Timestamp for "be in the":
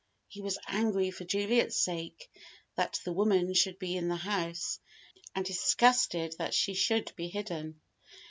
3.77-4.15